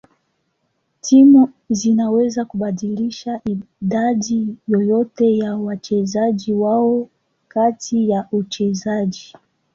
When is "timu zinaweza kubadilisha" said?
1.01-3.41